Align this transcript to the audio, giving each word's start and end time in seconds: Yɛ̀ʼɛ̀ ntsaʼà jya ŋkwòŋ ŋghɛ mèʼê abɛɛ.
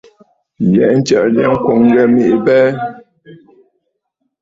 Yɛ̀ʼɛ̀ 0.73 0.97
ntsaʼà 0.99 1.27
jya 1.35 1.45
ŋkwòŋ 1.55 1.79
ŋghɛ 1.89 2.03
mèʼê 2.13 2.35
abɛɛ. 2.37 2.67